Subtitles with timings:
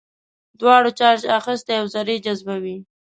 [0.59, 2.77] دواړو چارج اخیستی او ذرې جذبوي.